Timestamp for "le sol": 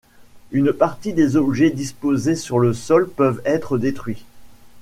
2.57-3.07